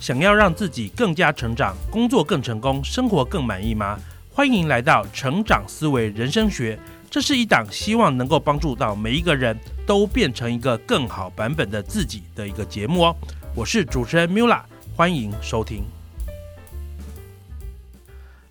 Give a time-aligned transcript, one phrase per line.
[0.00, 4.00] 想要让自己更加成长，工作更成功，生活更满意吗？
[4.32, 6.78] 欢迎来到成长思维人生学，
[7.10, 9.54] 这是一档希望能够帮助到每一个人
[9.86, 13.16] 都变成一个更好版本的自己的一个节目哦。
[13.54, 14.62] 我是主持人 Mula，
[14.96, 15.84] 欢迎收听。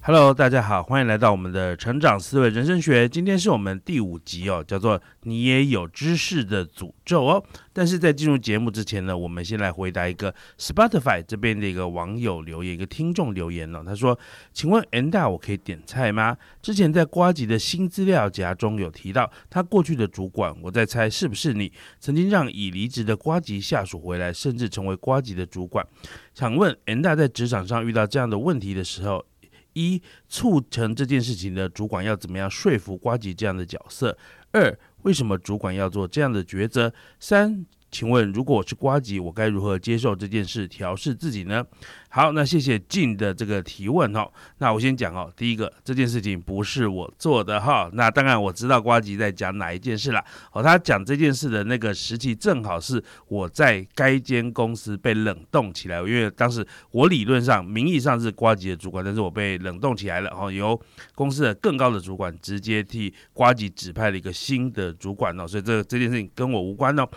[0.02, 3.07] Hello，大家好，欢迎来到我们的成长思维人生学。
[3.07, 7.43] 今天是我们第五集哦，叫做“你也有知识的诅咒”哦。
[7.73, 13.84] 但是在进入节目之前呢，我们先来回答一个 Spotify 这边的一个网友留言，一个听众留言哦。
[13.85, 14.17] 他说
[14.53, 16.38] ：“请问 Enda，我可以点菜吗？
[16.61, 25.86] 之前在瓜吉的新资料夹中有提到，他过去的主管，我在猜是不是你曾经让已离职的瓜吉下属回来，甚至成为瓜吉的主管？
[26.34, 29.25] 想问 Enda 在职场上遇到这样的问题的时候。”
[29.73, 34.18] 一促成这件事情的主管要怎么样说服瓜吉这样的角色？
[34.52, 36.94] 二为什么主管要做这样的抉择？
[37.20, 37.66] 三。
[37.91, 41.66] 请问，如果我是瓜吉，我该如何接受这件事，调试自己呢？
[42.11, 44.27] 好，那谢谢静的这个提问哈。
[44.57, 47.89] 那我先讲哦，第一个，这件事情不是我做的哈。
[47.94, 50.23] 那当然我知道瓜吉在讲哪一件事了。
[50.52, 60.30] 哦，他讲这件事的那个时期，正好是我在该间公司被冷冻起来，因为当时我理论上名义上是瓜吉的主管，但是我被冷冻起来了。
[60.31, 60.80] 哦，由
[61.14, 67.08] 公司的更高的主管直接替瓜吉指派了一个新的主管哦，所以这这件事情跟我无关哦。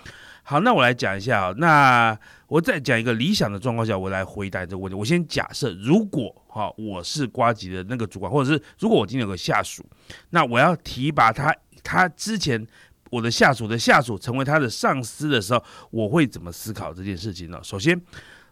[0.44, 1.54] 好，那我来讲一下啊。
[1.56, 4.98] 那我再讲一个理想的状况下，我来回答这个问题。
[4.98, 9.84] 我先假设，如果哈我是瓜吉的那个主管，或者是如果我今天有个下属，
[10.30, 11.54] 那我要提拔他，
[11.84, 12.66] 他之前
[13.10, 17.60] 我的下属的下属成为他的上司的时候，我会怎么思考这件事情呢？
[17.62, 17.98] 首先，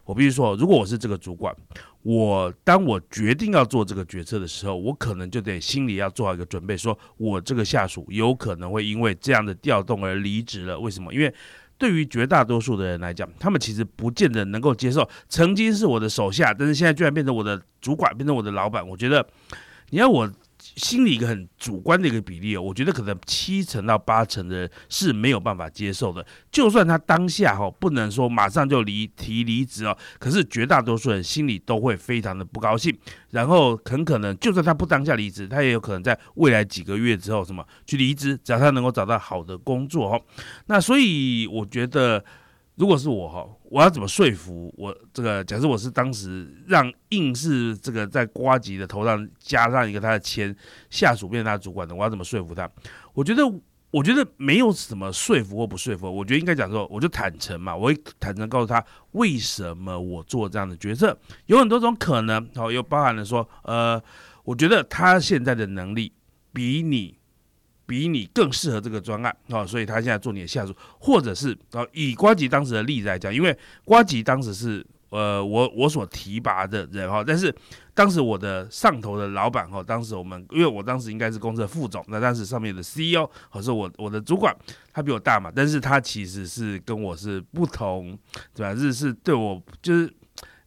[0.05, 1.55] 我必须说，如果我是这个主管，
[2.03, 10.79] 我当我决定要做这个决策的时候，我可能就得心里要做好一个准备，说我这个下属有可能会因为这样的调动而离职了。
[10.79, 11.13] 为什么？
[11.13, 11.35] 因为
[11.81, 18.87] 对于绝大多数的人来讲，他们其实不见得能够接受曾经是我的手下，但是现在居然变成我的主管，变成我的老板。
[18.87, 19.27] 我觉得，
[19.89, 20.31] 你要我。
[20.77, 26.25] 心里一个很主观的一个比例哦，我觉得可能七成到八成的人是没有办法接受的。
[26.51, 32.97] 就算他当下哈不能说马上就离提离职哦，可是绝大多数人心里都会非常的不高兴。
[33.31, 40.23] 然后很可能，就算他不当下离职，他也有可能在未来几个月之后什么去离职，只要他能够找到好的工作哦。
[40.67, 42.25] 那所以我觉得。
[42.81, 45.45] 如果是我哈，我要怎么说服我这个？
[45.45, 50.57] 假设我是当时让硬是这个在瓜吉的头上加上一个他的签，
[50.89, 52.67] 下属变成他的主管的，我要怎么说服他？
[53.13, 53.43] 我觉得，
[53.91, 61.15] 我觉得没有什么说服或不说服，我觉得应该讲说，我就坦诚嘛，我会坦诚告诉他为什么我做这样的决策，
[61.45, 64.03] 有很多种可能，好，又包含了说，呃，
[64.43, 66.11] 我觉得他现在的能力
[66.51, 67.20] 比你。
[67.91, 77.53] 比你更适合这个专案啊，所以他现在做你的下属，或者是啊，以瓜吉当时的例子来讲，因为瓜吉当时是呃我我所提拔的人哈，但是
[77.93, 84.57] 当时我的上头的老板哈，当时我们因为我当时应该是公司的副总，那当时上面的 CEO 或是我我的主管，
[84.93, 88.17] 他比我大嘛，但是他其实是跟我是不同，
[88.55, 88.73] 对吧？
[88.81, 90.09] 是是对我就是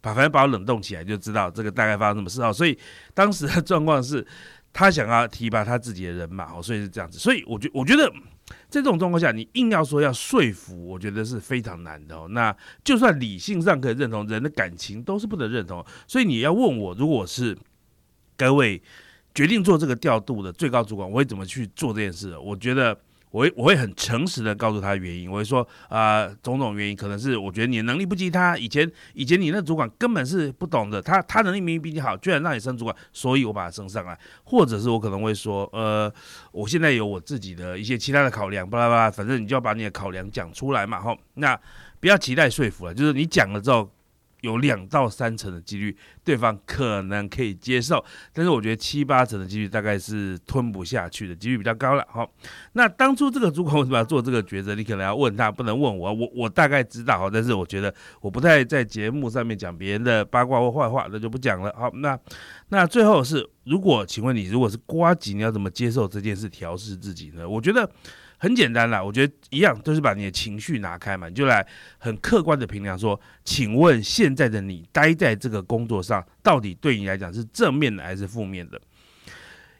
[0.02, 2.78] 把反正把我冷冻起来，就知道这个大概发生什么事哦，所以
[3.14, 4.28] 当时的状况是。
[4.74, 7.18] 他想要提拔他自己的人马哦，所以是这样子。
[7.20, 8.12] 所以我觉我觉得，
[8.68, 12.28] 在这种状况下，你硬要说要说服，我觉得是非常难的哦。
[12.32, 15.86] 那就算理性上可以认同，人的感情都是不能认同。
[16.08, 17.58] 所以你要问我，如果是
[18.36, 18.82] 各位
[19.36, 22.38] 决定做这个调度的最高主管，我会怎么去做这件事？
[22.38, 23.00] 我觉得。
[23.34, 36.14] 我会我会很诚实的告诉他原因，我会说啊种种原因，可能是我觉得你的能力不及他，以前以前你那主管根本是不懂的，他他能力明明比你好，居然让你升主管，所以我把他升上来，或者是我可能会说，呃，
[36.52, 41.60] 我现在有我自己的一些其他的考量，巴拉巴拉，反正你就要把你的考量讲出来嘛，吼，那
[42.00, 43.90] 不要期待说服了，就是你讲了之后。
[44.44, 52.06] 有两到三成的几率，对方可能可以接受，但是我觉得七八成的几率大概是吞不下去的几率比较高了。
[52.10, 52.30] 好，
[52.74, 54.76] 那当初这个主管为什么要做这个抉择？
[54.76, 56.14] 你可能要问他，不能问我。
[56.14, 61.74] 我我大概知道哈，但是我觉得我不太在节目上面讲别人的八卦或坏话，那就不讲了。
[61.78, 62.20] 好，那
[62.68, 67.48] 那最后是，如果请问你，如果是瓜吉，你要怎么接受这件事，调试自己呢？
[67.48, 67.90] 我觉得。
[68.44, 71.66] 很简单啦，我觉得一样都是把你的情绪拿开嘛，你就来
[71.98, 78.82] 很客观的评量说，请问现在的你待在这个工作上，到底对你来讲是正面的还是负面的？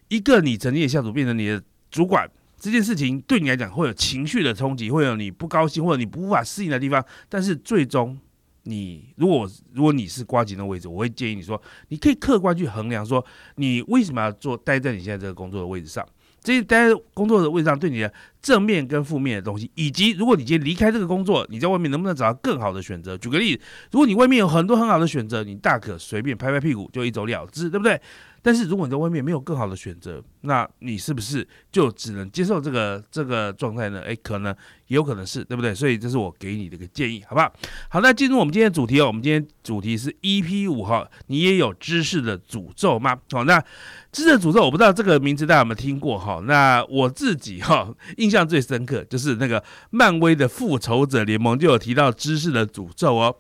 [0.08, 1.62] 一个你曾经的下属变成你的
[1.92, 2.26] 主管，
[2.58, 7.06] 这件事情对你来讲会有情绪的冲击，会有你不高兴或者你不无法适应的地方。
[7.28, 8.18] 但是最终，
[8.64, 13.26] 你如果如果你是瓜吉的位置，我会建议你说，你可以客观去衡量说，
[13.56, 16.08] 你为什么要做待在你现在这个工作的位置上。
[16.44, 23.18] 这些待在工作的位置上，对你的正面跟负面的东西，以及如果你今天离开这个工作，你在外面能不能找到更好的选择？
[23.18, 23.62] 举个例子，
[23.92, 28.00] 如果你外面有很多很好的选择，你大可随便拍拍屁股就一走了之，对不对？
[28.46, 34.02] 但是如果你在外面没有更好的选择，那你是不是就只能接受这个这个状态呢？
[34.02, 34.54] 诶，可能
[34.88, 35.74] 也有可能是对不对？
[35.74, 37.52] 所以这是我给你的一个建议，好不好？
[37.88, 39.08] 好，那进入我们今天主题哦。
[39.08, 43.18] 我们今天主题是 EP 五哈，你也有知识的诅咒吗？
[43.32, 43.58] 好，那
[44.12, 46.42] 知识的诅咒，我不知道这个名字大家有没有听过哈？
[46.46, 53.34] 那我自己哈印象最深刻就是那个漫威的复仇者联盟就有提到知识的诅咒哦。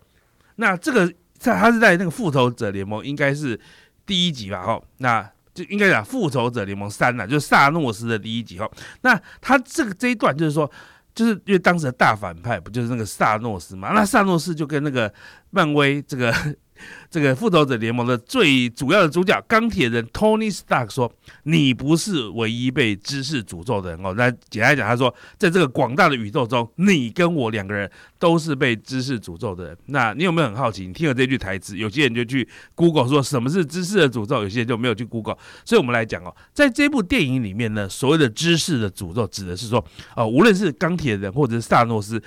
[0.56, 3.60] 那这个在他是在那个复仇者联盟应该是。
[4.06, 8.70] 第一集吧，哈，那就应该讲《复仇者联盟三》呐，就是萨诺斯的第一集，哈。
[9.02, 10.70] 那他这个这一段就是说，
[11.14, 13.92] 就是因为当时的大反派不就是那个萨诺斯嘛？
[13.94, 15.14] 那萨诺斯就跟那个
[15.52, 16.34] 漫威这个。
[17.10, 21.12] 这个复仇者联盟的最主要的主角钢铁人 Tony Stark 说
[21.44, 29.78] ：“你不是唯一被知识诅咒的人哦。”那简单讲，他说，在这个广大的宇宙中，你跟我两个人都是被知识诅咒的人。
[29.88, 30.88] 那你有没有很好奇？
[30.88, 35.38] 你听了这句台词，有些人就去 Google 说什么是知识的诅咒，有些人就没有去 Google。
[35.64, 39.84] 所以我们来讲哦，在这部电影里面呢，所谓的知识的诅咒，指的是说，
[40.16, 42.22] 哦，无论是钢铁人或者是萨诺斯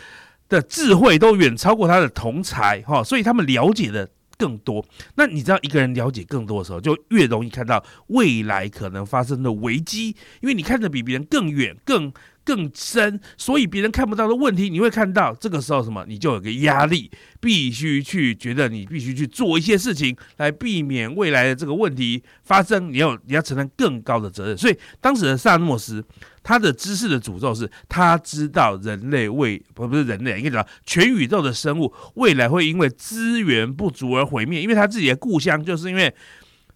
[0.48, 4.08] 的智慧，都远超过他的同才哈，所以他们了解的。
[4.38, 4.84] 更多，
[5.14, 12.12] 那你知道一个人了解更多的时候，就越容易看到未来可能发生的危机，因为你看得比别人更远、更
[12.44, 15.34] 更深，所以别人看不到的问题，你会看到。
[15.34, 17.10] 这个时候什么，你就有个压力，
[17.40, 24.56] 必须去觉得你必须去做一些事情来避免未来的这个问题发生，你要你要承担更高的责任。
[24.56, 26.04] 所以当时的萨诺斯。
[26.46, 36.14] 他的知识的诅咒是，他知道人类未不不是人类，应该讲全宇宙的生物未来会因为资源不足而毁灭，因为他自己的故乡就是因为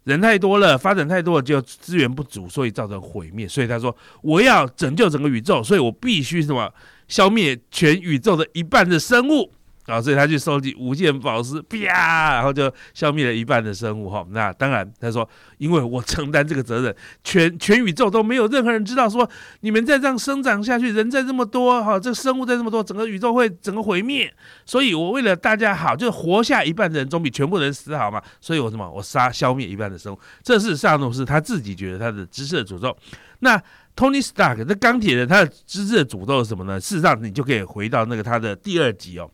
[0.03, 3.47] 人太多了，发展太多了，就资源不足，所以造成毁灭。
[3.47, 6.69] 所以他说，我要拯救整个宇宙，所以我必须什么
[7.07, 9.53] 消灭全宇宙的一半的生物。
[9.91, 14.25] 啊，所以他去收集无限宝石，啪，然后就消灭了一半的生物哈。
[14.31, 15.29] 那当然，他说，
[15.59, 16.95] 因为我承担这个责任，
[17.25, 19.29] 全全宇宙都没有任何人知道，说
[19.61, 24.33] 你们再这样生长下去，人再这么多哈，这生物再这么多，整个宇宙会整个毁灭。
[24.65, 28.23] 所以我为了大家好，就活下一半的人总比全部人死好嘛。
[28.41, 30.19] 所以我什么，我杀消灭一半的生物。
[30.43, 32.97] 这是萨诺斯他自己觉得他的知识的诅咒。
[33.41, 33.61] 那
[33.97, 36.79] Tony Stark 这钢铁人他的知识的诅咒是什么呢？
[36.79, 39.31] 事实上，你就可以回到那个他的第二集哦。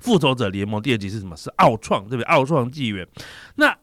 [0.00, 1.36] 复仇者联盟第二集是什么？
[1.36, 2.24] 是奥创，对不对？
[2.24, 3.06] 奥创纪元。
[3.56, 3.76] 那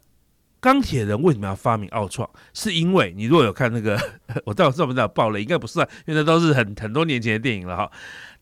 [0.60, 2.30] 钢铁人为什么要发明奥创？
[2.54, 4.00] 是因为你如果有看那个，
[4.46, 5.42] 我到底算不知道爆雷？
[5.42, 7.92] 应该不算，因为那都是很很多年前的电影了哈。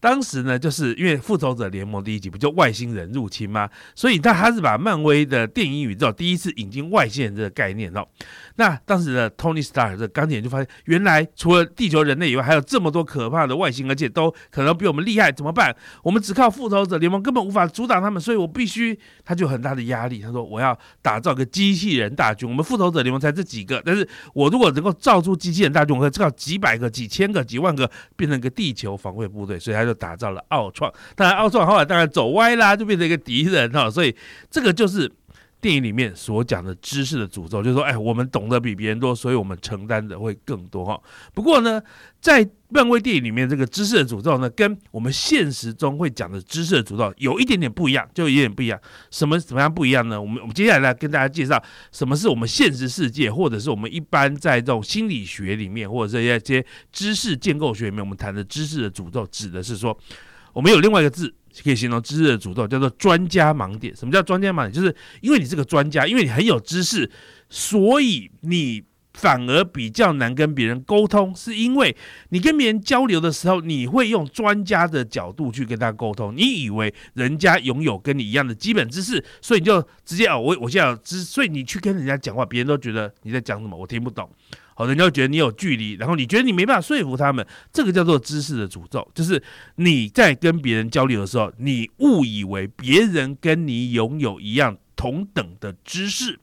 [0.02, 3.70] 当时呢，就是因为复仇者联盟第一集不就外星人入侵吗？
[3.96, 8.06] 所以他他是把漫威的电影宇宙第一次引进外星人这个概念哦。
[8.56, 15.76] 那当时的 Tony Stark 这钢铁人就发现，原来除了地球人类以外，还有这么多可怕的外星，而且都可能比我们厉害，怎么办？
[16.04, 20.20] 我们只靠复仇者联盟根本无法阻挡他们，所以我必须，他就很大的压力。
[20.20, 22.50] 他说：“我要打造个机器人大军。
[22.50, 29.60] 我们复仇者联盟才这几个，但是我如果能够造出机器人大军，我可以造几百个、几千个、几万个，变成一个地球防卫部队。
[29.60, 30.92] 所以他就打造了奥创。
[31.16, 33.90] 当然，奥创后来当然走歪啦，就变成一个敌人哈。
[33.90, 34.16] 所以
[34.50, 35.12] 这个就是。”
[35.62, 41.00] 电影里面所讲的知识的诅咒，就是说，哎，我们懂得比别人多，所以我们承担的会更多哈。
[41.36, 41.80] 不过呢，
[42.20, 48.80] 在漫威电影里面，这个知识的诅咒呢，跟我们现实中会讲的知识的诅咒有一点点不一样，就有点不一样。
[49.12, 50.20] 什么怎么样不一样呢？
[50.20, 59.96] 我们我们接下来来跟大家介绍，什么是我们现实世界，或者是我们一般在这种心理学里面，或者这一些知识建构学里面，我们谈的知识的诅咒，指的是说，
[60.54, 61.36] 我们有另外一个字。
[61.64, 63.96] 可以形容知识的诅咒，叫做专家盲点。
[63.96, 64.72] 什么叫专家盲点？
[64.72, 67.10] 就是因为你是个专家，因为你很有知识，
[67.50, 71.36] 所以你反而比较难跟别人沟通。
[71.36, 71.96] 是因为
[72.30, 76.34] 你跟别人交流的时候，你会用专家的角度去跟他沟通。
[76.36, 84.30] 你以为人家拥有跟你一样的基本知识，所以你就直接哦，我我现在有知，所以你去跟人家讲话，别人都觉得你在讲什么，我听不懂。
[84.82, 89.40] 好，人家觉得你有距离，然后你觉得你没办法说服他们，这个叫做知识的诅咒，就是
[89.76, 96.40] 你在跟别人交流的时候，你误以为别人跟你拥有一样同等的知识，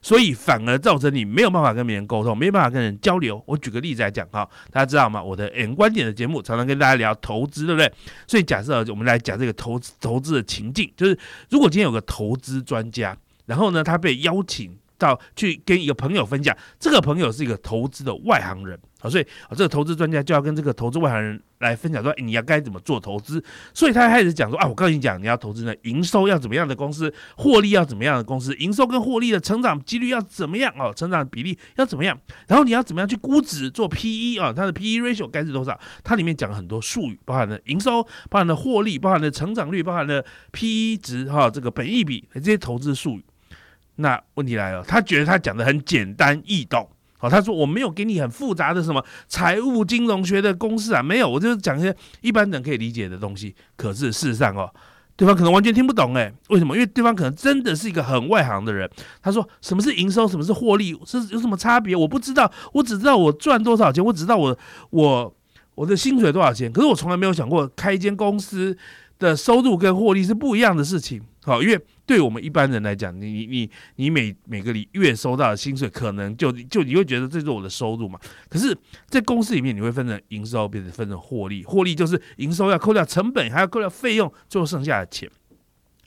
[0.00, 3.44] 所以反而造成你没有办法跟别人沟通，没办法跟人交流。
[3.46, 5.22] 我举个例子来讲哈，大家知道吗？
[5.22, 7.92] 我的 N 观点的节目常常跟大家聊投资，对不对？
[8.26, 11.18] 所以假设我们来讲这个投资投资的情境，就是
[11.50, 14.78] 如果今天有个投资专家，然后呢，他被邀请。
[15.02, 23.42] 到去跟一个朋友分享，这个朋友是一个投资的外行人，啊，所以啊，这个投资专家就要跟这个投资外行人来分享说，你要该怎么做投资。
[23.74, 32.16] 所以他开始讲说啊，我告诉你讲，你要投资呢，营收要怎么样的公司，获利要怎么样的公司，营收跟获利的成长几率要怎么样哦，成长比例要怎么样，
[32.46, 35.76] 然后你要怎么样去估值做 P E 啊，它的 P E ratio 该是多少？
[36.04, 43.24] 它里面讲了很多术语，包含了营收，包含了获利，包含了成长率，包含了 P E 值哈，这个本益比这些投资术语。
[44.02, 46.86] 那问题来了，他觉得他讲的很简单易懂。
[47.16, 53.54] 好，他说我没有给你很复杂的什么财务金融学的公式啊，没有，我就是讲一些一般人可以理解的东西。
[53.76, 54.68] 可是事实上哦，
[55.14, 56.74] 对方可能完全听不懂哎，为什么？
[56.74, 58.90] 因为对方可能真的是一个很外行的人。
[59.22, 61.94] 他说什么是营收，什么是获利，是有什么差别？
[61.94, 64.58] 我不知道，我只知道我赚多少钱，我只知道我
[64.90, 65.32] 我
[65.76, 66.72] 我的薪水多少钱。
[66.72, 68.76] 可是我从来没有想过开一间公司
[69.20, 71.22] 的收入跟获利是不一样的事情。
[71.44, 71.80] 好，因为。
[72.04, 78.18] 对我们一般人来讲，你你你你每每个月收到的薪水，可能就就你会觉得这是我的收入嘛？
[78.50, 81.64] 可是，在公司里面，你会分成营收，变成分成获利。
[81.64, 85.30] 获利就是营收要扣掉成本，还要扣掉费用，最后剩下的钱。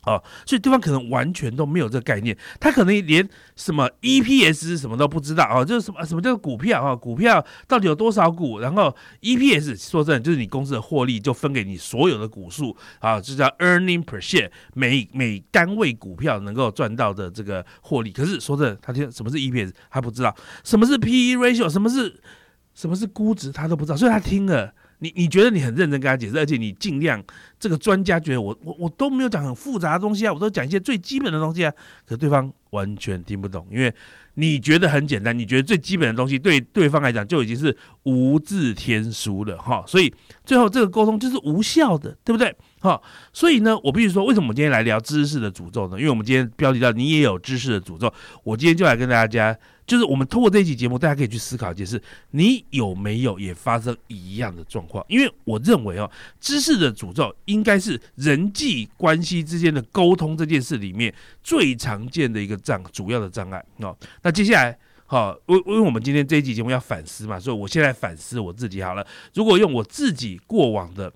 [0.05, 6.95] 哦，所以对方可能完全都没有这个概念，他可能连什么 EPS 什么都不知道啊，就是什么什么叫股票啊？
[6.95, 8.59] 股票到底有多少股？
[8.59, 18.11] 然后 EPS 说真的，就是你公司的获利就分给你所有的股数啊，就叫 earning per share，每每单位股票能够赚到的这个获利。
[18.11, 22.21] 可是说真的，他听什么是 EPS，他不知道什么是 PE ratio，什么是
[22.73, 24.73] 什么是估值，他都不知道，所以他听了。
[24.99, 27.23] 你你觉得你很认真跟他解释，而且你尽量
[27.59, 31.73] 这个专家觉得我我我都没有讲很复杂的东西啊，我都讲一些最基本的东西啊，
[32.05, 33.93] 可对方完全听不懂，因为
[34.35, 40.13] 你觉得很简单，你觉得最基本的东西对对方来讲就已经是无字天书了哈，所以
[40.45, 42.55] 最后这个沟通就是无效的，对不对？
[42.79, 43.01] 哈，
[43.33, 45.97] 所以呢，我必须说，为什么我们今天来聊知识的诅咒呢？
[45.97, 48.13] 因为我们今天标题叫你也有知识的诅咒，
[48.43, 49.57] 我今天就来跟大家。
[49.87, 52.01] 就是我们通过这一期节目，大家可以去思考一件事：
[52.31, 55.05] 你有没有也发生一样的状况？
[55.07, 61.13] 因为我认为哦，知识的诅咒应该是人际关系之间的沟通这件事里面
[61.43, 63.95] 最常见的一个障，主要的障碍哦。
[64.25, 69.05] 那接下来，好，因因为我们今天这一期节目要反思嘛，所以我现在反思我自己好了。
[69.35, 71.13] 如果用我自己过往的。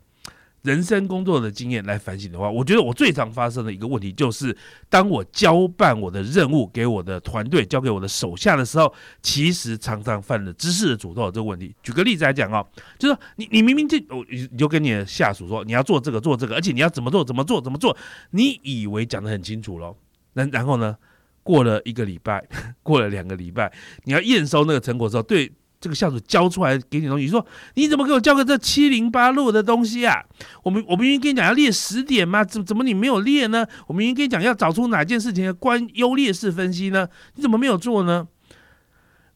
[0.63, 4.55] 人生工作的经验来反省的话，我觉得我最常发生的一个问题就是，
[4.89, 11.73] 当我交办我的任务给我的团队、交给我的手下的时候，其实常常犯了知识的诅咒这个问题。
[11.81, 17.95] 举个例子来讲哦，就是你你明明就我你就跟你的下属说你要做这个做这个，而且你要怎么做怎么做怎么做，
[18.31, 19.95] 你以为讲得很清楚咯？
[20.33, 20.97] 那然后呢，
[21.43, 22.45] 过了一个礼拜，
[22.83, 23.71] 过了两个礼拜，
[24.03, 25.51] 你要验收那个成果之后，对。
[25.81, 30.21] 这个下属交出来给你东西，说你怎么给我交个这七零八落的东西啊？
[30.61, 32.43] 我们我们明明跟你讲要列十点吗？
[32.43, 33.65] 怎怎么你没有列呢？
[33.87, 37.07] 我们明明跟你讲要找出哪件事情的关优劣势分析呢？
[37.35, 38.27] 你怎么没有做呢？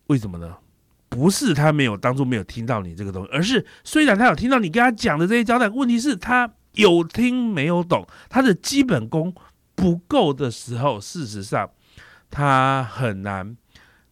[0.08, 0.58] 为什么呢？
[1.08, 9.34] 不是他没有当初没有听到你这个东西，而是虽然他有听到你跟他讲的这些交代，问题是他有听没有懂，他的基本功
[9.76, 11.70] 不够的时候，事实上
[12.34, 13.56] 他很难。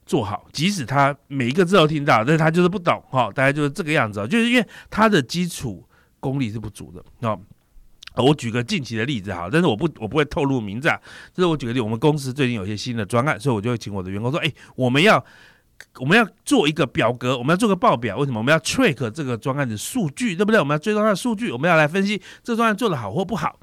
[0.04, 5.88] 做好，即使他每一个字都听到，但是他就是不懂哈，大概就是这个样子，就是因为他的基础
[6.20, 7.38] 功力是不足的啊。
[8.16, 11.00] 我举个近期的例子哈，但是我不我不会透露名字啊。
[11.34, 15.24] 就是我举个例，我们公司最近有一些新的专案，所以我就会请我的员工说，哎，我们要
[16.00, 18.40] 我们要做一个表格，我们要做个报表，为什么？
[18.40, 20.60] 我们要 track 这个专案的数据，对不对？
[20.60, 23.58] 我们要追踪它的数据，我们要来分析这专案做的好或不好。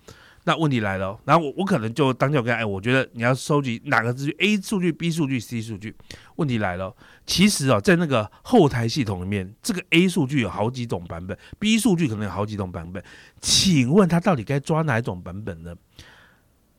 [0.49, 5.95] 那问题来了，然后我我可能就当就跟哎，我觉得你要收集哪个资讯？A 数据、B 数据、C 数据。
[6.37, 6.95] 问题来了，
[7.27, 13.05] 其实啊，在那个后台系统里面，这个 A 数据有好几种版本，B 数据可能有好几种版本。
[13.43, 15.75] 请问他到底该抓哪一种版本呢？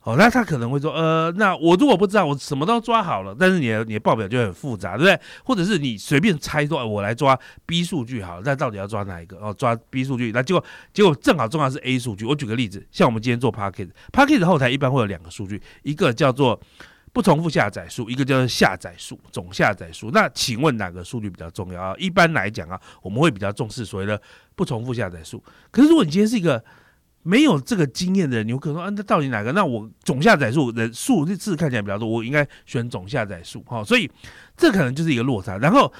[0.09, 5.19] 哦，那他可能会说，呃，那我如果不知道，我什么都抓好了，但是你的你的报表就很复杂，对不对？
[5.45, 9.37] 或者是你随便猜说，我来抓 B 数据好，那到底要抓哪一个？
[9.37, 12.25] 哦，抓 B 数据，那结果结果正好重要是 A 数据。
[12.25, 16.59] 我举个例子，像我们今天做 Packet，Packet 后台一般会有两个数据，一个叫做
[17.13, 20.09] 不重复下载数，一个叫做下载数，总下载数。
[20.09, 21.93] 那请问哪个数据比较重要啊？
[21.99, 24.19] 一般来讲啊，我们会比较重视所谓的
[24.55, 25.43] 不重复下载数。
[25.69, 26.63] 可是如果你今天是一个
[27.29, 29.51] 没有这个经验的人，你可能说，啊，那到底哪个？
[29.51, 34.09] 那我总下载数人数字看起来比较多，我应该选总下载数，哈，所以
[34.57, 35.55] 这可能就是一个落差。
[35.59, 35.93] 然后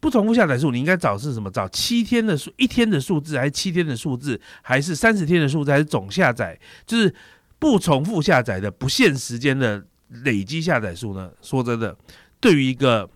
[0.00, 1.50] 不重复下载数，你应该找是什么？
[1.50, 6.58] 找七天的数，一天的数字，还是七天的数字，还是三十天的数字，还是总下载？
[6.86, 7.14] 就是
[7.58, 9.84] 不重复下载的不限时间的
[10.24, 11.30] 累积下载数呢？
[11.42, 11.94] 说真的，
[12.40, 13.10] 对于一个。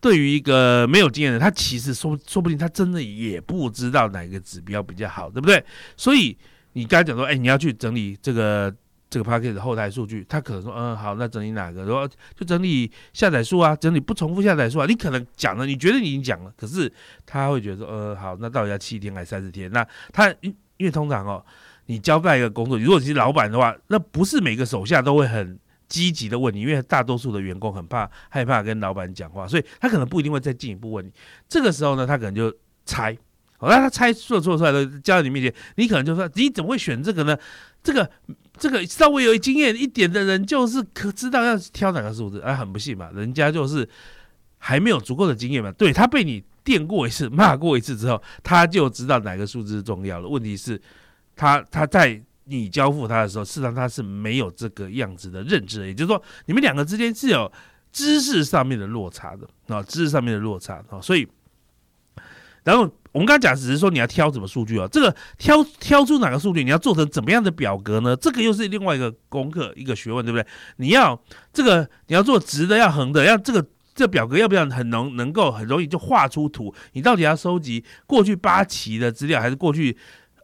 [0.00, 5.64] 对于一个没有经验的，他其实说说不定他真的也不知道哪个指标比较好，对不对？
[5.96, 6.36] 所以
[6.72, 8.74] 你刚才讲说，哎，你要去整理这个。
[9.08, 11.84] 这个 p a c k e t 后台数据，他可能说，嗯，好，那整理哪个？
[11.84, 14.84] 然后就整理下载数啊，整理不重复下载数啊。
[14.84, 16.92] 你可能讲了，你觉得你已经讲了，可是
[17.24, 19.70] 他会觉得说，呃，好，那到底要七天还是三十天？
[19.70, 21.42] 那他因为通常哦，
[21.86, 25.56] 你交代一个工作，如果你是老板的话，那不是每个手下都会很
[25.88, 31.10] 积极的问你，因为大多数的员工很怕害怕跟老板讲话，所以他可能不一定会再进一步问你。
[31.48, 33.16] 这个时候呢，他可能就猜。
[33.58, 37.34] 好，那他猜做做出来的交在你面前，你可能就说你怎么会选这个呢？
[37.82, 38.10] 这个
[38.58, 43.88] 这个稍微有经验一点的人，就是可知道要挑哪个数字，哎，很不幸嘛，人家就是
[44.58, 45.72] 还没有足够的经验嘛。
[45.72, 50.28] 对他被你电过一次、骂过一次之后，他就知道哪个数字重要了。
[50.28, 50.78] 问题是，
[51.34, 57.50] 他他在你交付他的时候，事实上他是没有这个样子的认知的，也就是说，你们两个之间是有
[57.92, 61.28] 知识上面的落差的啊，知识上面的落差啊，所以。
[62.64, 64.88] 然后我们刚才讲只是说你要挑什么数据啊？
[64.90, 68.16] 这个挑挑出哪个数据，你要做成怎么样的表格呢？
[68.16, 70.44] 这个又是另外一个功课，一个学问，对不对？
[70.78, 71.16] 你要
[71.52, 76.74] 这个你要做直的，要横的，要这个这表格要不要很能能够很容易就画出图？
[76.94, 79.96] 你到底要收集过去八期的资料，还是过去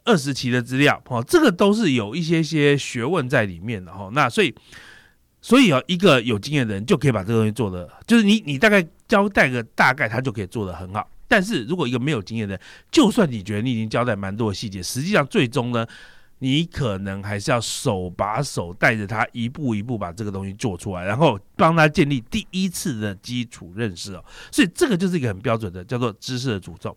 [0.05, 1.03] 二十期的资料？
[1.07, 4.11] 哦，这个都是有一些些学问在里面的哈。
[4.13, 4.55] 那所以
[5.41, 11.09] 所以啊，一个有经验的人就可以把这个东西做的，就是你你大概交代个大概，他就可以做的很好。
[11.29, 15.87] 但是如果一个没有经验的人，就算你觉得你已经交代蛮多的细节，实际上最终呢，
[16.41, 24.25] 你可能还是要手把手带着他一步一步把这个东西做出来，然后帮他建立第一次的基础认识哦。
[24.51, 26.95] 所以这个就是一个很标准的叫做知识的诅咒。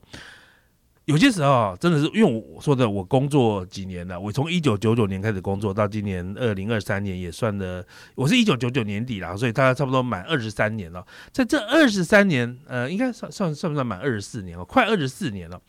[1.06, 7.86] 有些时候，真的是因为我说的，我工作几年了，我从一九九九年开始工作到今年二零二三年，也算的，
[8.16, 11.06] 我是一九九九年底啦，所以大概差不多满二十三年了。
[11.32, 14.66] 在这二十三年，呃，应该算算算不算满二十四年了？
[14.66, 15.62] 快二十四年了。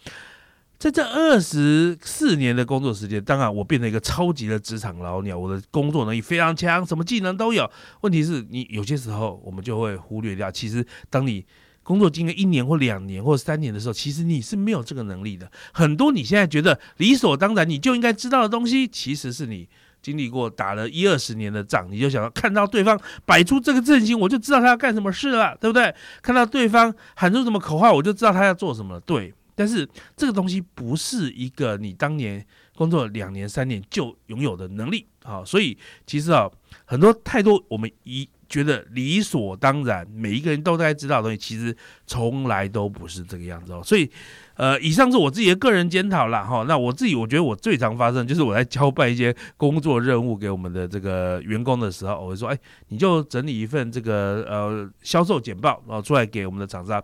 [0.78, 7.70] 在这二十四年的工作时间，当然我变成一个超级的职场老鸟，我的工作能力非常强，什么技能都有。
[8.00, 11.44] 问题是你有些时候我们就会忽略掉，其实当你
[11.86, 15.48] 工作经验一年或两年或三年的时候，其实你是没有这个能力的。
[15.72, 19.68] 很多你现在觉得理所当然，你就应该知道的东西，其实是你
[20.02, 25.94] 经历过打了一二十年的仗，你就想要看到对方摆出这个阵型，我就知道他要干什么事了，对不对？
[26.22, 28.98] 看到对方喊出什么口号，我就知道他要做什么。
[28.98, 35.44] 对，但是这个东西不是一个你当年工作两年三年就拥有的能力啊。
[35.44, 36.50] 所以其实啊，
[36.84, 38.28] 很多太多我们一。
[38.48, 41.76] 觉得理所当然，每一个人都该知道的东西，其实
[42.06, 43.82] 从来都不是这个样子哦。
[43.84, 44.10] 所以，
[44.54, 46.64] 呃，以上是我自己的个人检讨了哈。
[46.68, 57.02] 那我自己，我觉得我最常发生就是我在交办一些工作任务给我们的这个员工的时候，我会说，哎，你就整理一份这个呃销售简报，然后出来给我们的厂商。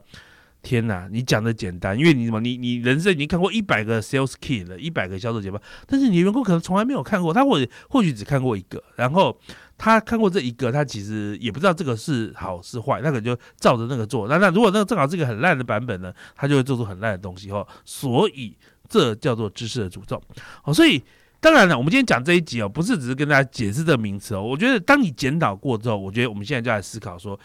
[0.63, 2.41] 天哪，你讲的简单，因为你什么？
[2.41, 9.37] 你你人生已经看过 一百个 sales key 了，一百个销售简报，但是你员工可能从来没有看过，他或或许只看过一个，然后。
[9.85, 14.29] 他看过这一个，他其实也不知道这个是好是坏，那可能就照着那个做。
[14.29, 17.67] 那那如果那个正好是一个很烂的版本呢，他就会做出很烂的东西哦。
[17.85, 18.57] 所以
[18.89, 20.23] 这叫做知识的诅咒
[20.63, 20.73] 哦。
[20.73, 21.03] 所以
[21.41, 24.43] 当然了，我们今天讲这一集哦，不是只是跟大家解释这个名词哦。
[24.45, 27.37] 我觉得当你检讨过之后，我觉得我们现在就来思考说，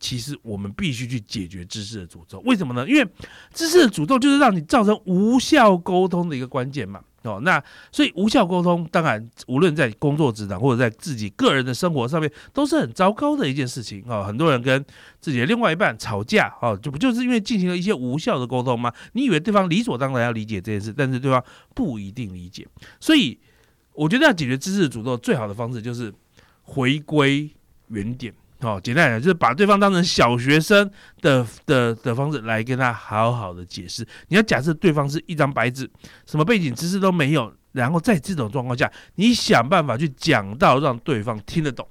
[0.00, 2.40] 其实我们必须去解决知识的诅咒。
[2.40, 2.84] 为什么呢？
[2.88, 3.08] 因为
[3.54, 7.00] 知识的诅咒就是让你造成无效沟通的一个关键嘛。
[7.24, 14.24] 哦，那所以无效沟通，当然无论在工作职场或者在自己个人的生活上面，都是很糟糕的一件事情哦。
[14.24, 14.84] 很多人跟
[15.20, 18.92] 自己的另外一半吵架，哦，这不就是因为进行了一些无效的沟通吗？
[19.12, 21.42] 你以为对方理所当然要理解这件事，但是对方
[21.74, 22.66] 不一定理解。
[22.98, 23.38] 所以
[23.92, 26.12] 我觉得要解决知识诅咒，最好的方式就是
[26.62, 27.50] 回归
[27.88, 28.34] 原点。
[28.62, 34.06] 哦，简单来讲，就是把对方当成小学生的的的方式来跟他好好的解释。
[34.28, 35.90] 你要假设对方是一张白纸，
[36.26, 41.86] 什么背景知识都没有，然后在这种状况下，你想办法去讲到让对方听得懂。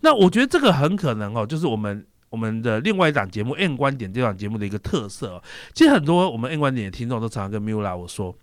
[0.00, 5.42] 那我觉得这个很可能哦，就是我们我们的另外一档节目《N 观点》这档节目的一个特色哦。
[5.74, 8.36] 其实很多我们《N 观点》的听众都常常跟 Mula 我说。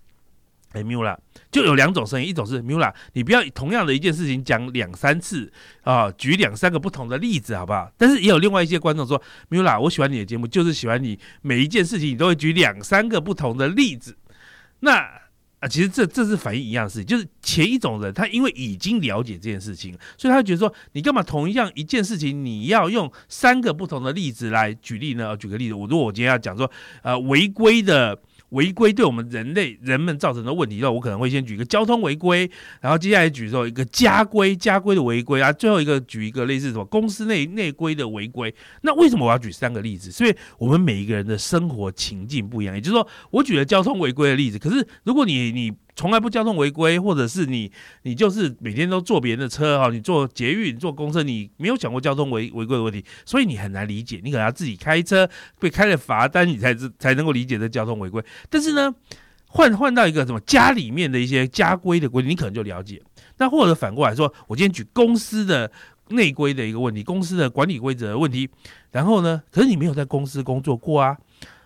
[0.73, 1.15] 哎，Mula
[1.51, 5.51] 就有两种声音，一种是 Mula，你不要同样的一件事情讲两三次
[5.83, 7.91] 啊，举两三个不同的例子，好不好？
[7.95, 14.17] 但是也有另外一些观众说，Mula，我喜欢你的节目，就是喜欢你每一件事情你都会举两三个不同的例子。
[14.79, 14.97] 那
[15.59, 25.37] 啊，其实这这是反映一样的事情，就是前一种人他因为已经了解这件事情，所以他觉得说，你干嘛同样一件事情你要用三个不同的例子来举例呢？
[25.37, 26.69] 举个例子，我如果我今天要讲说，
[27.03, 28.19] 呃，违规的。
[28.53, 32.49] 违规对我们人类人们造成的问题，那我可能会先举一个交通违规，
[32.81, 38.53] 然后接下来举一个家规家规的违规啊，最后一个举一个类似什么公司内内规的违规。
[38.81, 40.11] 那为什么我要举三个例子？
[40.11, 54.19] 所以我们每一个人的生活情境不一样，也就是说，我举了交通违规的例子，可是如果你你从来不交通违规，或者是你你就是每天都坐别人的车哈，你坐捷运、坐公车，你没有想过交通违违规的问题，所以你很难理解。
[54.23, 55.29] 你可能要自己开车
[55.59, 58.23] 被开了罚单，你才知才能够理解这交通违规。
[58.49, 58.93] 但是呢，
[59.47, 62.99] 换换到一个什么家里面的一些家规的规定，你可能就了解。
[63.37, 65.71] 那或者反过来说，我今天举公司的
[66.09, 68.49] 内规的一个问题，公司的管理规则的问题，
[68.91, 71.15] 然后呢，可是你没有在公司工作过啊，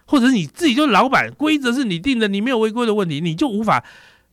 [0.05, 3.81] 或者是你自己就是老板，规则是你定的，你没有违规的问题，你就无法。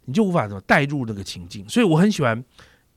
[0.06, 2.44] 你就无法怎么带入那个情境，所以我很喜欢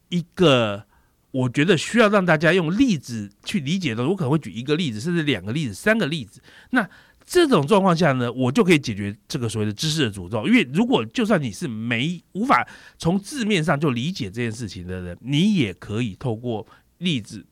[0.09, 0.83] 一个
[1.31, 6.41] 我觉得需要让大家用例子去理解的，我可能会举一个例子，甚至两个例子、三个例子。
[6.71, 6.89] 那
[7.25, 10.47] 这种状况下呢，我就可以解决这个所谓的知识的诅咒。
[10.47, 12.65] 因为如果就算你是没无法
[12.97, 16.65] 从字面上就理解这件事情的人，你也可以透过
[16.99, 17.45] 例子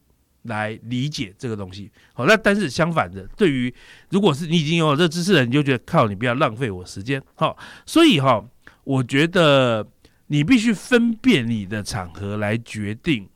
[0.43, 1.91] 来理解这个东西。
[2.13, 3.73] 好，那但是相反的，对于
[4.09, 7.21] 如果是你已经有了这知识了，你就觉得靠，你不要浪费我时间。
[7.35, 8.43] 好，所以哈。
[8.85, 9.85] 我觉得
[10.27, 13.27] 你必须分辨你的场合来决定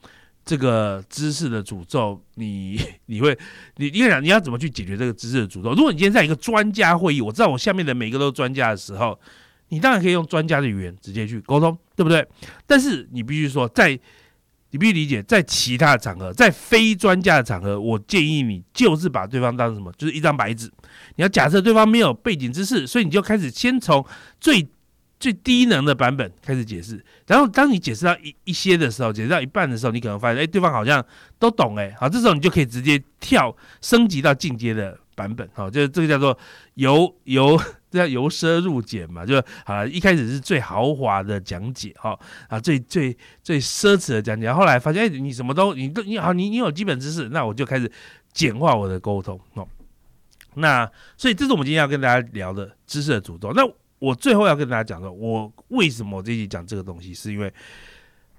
[0.45, 2.23] 这个知识的诅咒。
[2.35, 3.38] 你 你会
[3.75, 5.73] 你你想你要怎么去解决这个知识的诅咒？
[5.73, 9.19] 如果你今天在一个专家会议，我知道我下面的每个都是专家的时候，
[9.69, 12.25] 你当然可以用专家的语言直接去沟通，对不对？
[12.65, 13.99] 但是你必须说，在
[14.71, 20.71] 你必须理解，在其他的场合，在非专家的场合，我建议你就是把对方当成什么，就是一张白纸。
[21.15, 24.05] 你要假设对方没有背景知识，所以你就开始先从
[24.39, 24.67] 最。
[25.19, 31.05] 最低能的版本开始解释，然后当你解释到一一些的时候，解释到一半的时候，你可能发现，哎，对方好像
[31.38, 36.38] 都懂，哎，好，这时候你就可以直接跳升级到进阶的版本，好，就是这个叫做
[36.75, 37.60] 由由
[37.91, 47.91] 这叫由奢入俭嘛，就好，一开始是最豪华的讲解，哈，啊，最最最奢侈的讲解，后来发现，哎，你什么都你都你好，你你有基本知识，那我就开始
[48.32, 49.67] 简化我的沟通，哦，
[50.53, 53.69] 那所以这是我们今天要跟大家聊的知识的主动，那。
[53.99, 57.53] 我最后要跟大家讲的，我为什么这集讲这个东西，是因为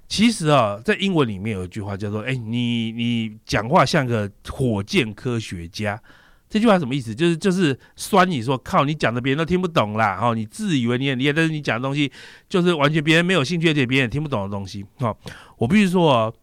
[0.09, 6.03] 其实啊，在英文里面有一句话叫做“哎，你你讲话像个火箭科学家”，
[6.49, 7.15] 这句话什么意思？
[7.15, 12.11] 就是就是酸你说靠，你讲的别人都听不懂啦，哦，你自以为你很厉害，但是你讲的东西
[12.49, 14.85] 就是完全别人没有兴趣，而且别人也听不懂的东西。
[14.99, 15.17] 哦，
[15.59, 16.35] 我必须说，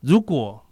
[0.00, 0.62] 如果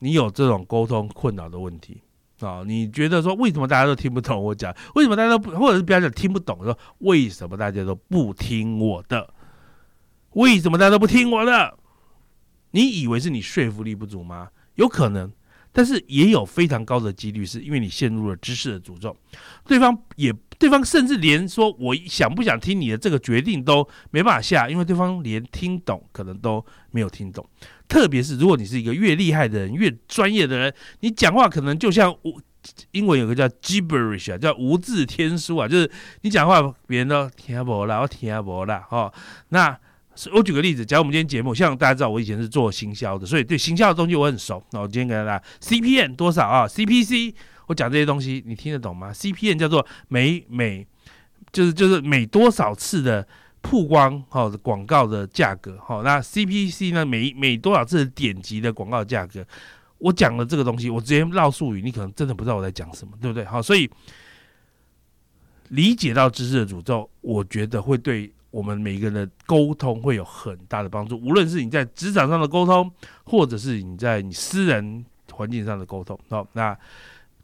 [0.00, 2.02] 你有这种沟通困扰的问题。
[2.40, 4.74] 啊，你觉得说为什么大家都听不懂我讲？
[4.94, 6.62] 为什么大家都不，或者是不要讲听不懂？
[6.64, 9.32] 说为什么大家都不听我的？
[10.32, 11.78] 为什么大家都不听我的？
[12.72, 14.48] 你以为是你说服力不足吗？
[14.74, 15.32] 有可能。
[15.76, 19.16] 但是也有非常高的几率，是因为你陷入了知识的诅咒，
[19.66, 27.44] 对方也，对方甚至连说我想不想听你的这个决定都没办法下，因为对方连听懂可能都没有听懂。
[27.88, 32.40] 特别是如果你是一个越厉害的人、越专业的人，你讲话可能就像我
[32.92, 35.90] 英文有个叫 gibberish 啊，叫无字天书啊，就是
[36.22, 39.12] 你讲话别人都听不啦，我听不啦，哈，
[39.50, 39.78] 那。
[40.32, 44.64] 我举个例子，假如我们今天节目，像大家知道，我以前是做行销的，所以对行销的东西我很熟。
[44.70, 47.34] 那我今天给大家 CPN 多少啊？CPC，
[47.66, 50.86] 我讲这些东西你听得懂吗？CPN 叫做每每
[51.50, 53.26] 就是就是每多少次的
[53.64, 56.02] 曝光哈广告的价格哈。
[56.04, 57.04] 那 CPC 呢？
[57.04, 59.44] 每每多少次点击的广告价格？
[59.98, 63.44] 我讲了这个东西，我直接绕术语，你可能真的不知道我在讲什么，对不对？
[63.44, 63.90] 好，所以
[65.70, 68.30] 理解到知识的诅咒，我觉得会对。
[68.50, 72.88] 我们每一个人的沟通会有很大的帮助，无论是你在职场上的沟通，
[73.24, 76.78] 或者是你在你私人环境上的沟通，好，那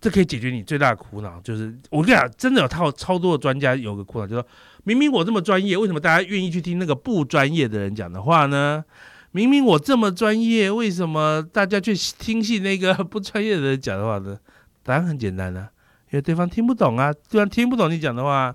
[0.00, 1.40] 这可以解决你最大的苦恼。
[1.42, 4.46] 就是我跟你讲，真的有套超多的专家有个苦恼，就说
[4.84, 8.84] 明明我这么专业，为什么大家愿意去听那个不专业的人讲的话呢？
[9.32, 14.38] 明明我这么专业，为什么大家却听信那个不专业的人讲的话呢？
[14.82, 15.70] 答案很简单啊，
[16.10, 18.54] 因为对方听不懂啊，对方听不懂你讲的话。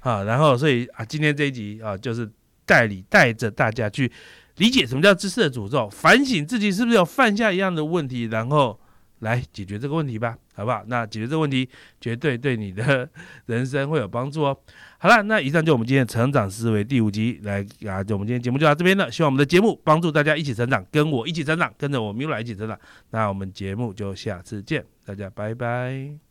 [0.00, 2.30] 啊，然后所以啊，今天这一集啊，就是
[2.64, 4.08] 带你带着大家去
[4.58, 8.78] 理解什么叫知识的诅咒，反省自己是不是有犯下一样的问题，然后
[9.20, 10.82] 来解决这个问题吧，好不好？
[10.86, 11.68] 那解决这个问题，
[12.00, 13.08] 绝对对你的
[13.46, 14.56] 人生会有帮助哦。
[14.98, 19.10] 好了，那以上就我们今天成长思维第五集来啊，就我们今天节目就到这边了。
[19.10, 22.78] 希望我们的节目帮助大家一起成长，跟我一起成长，跟着我米来一起成长。
[23.10, 26.25] 那我们节目就下次见，大家拜拜。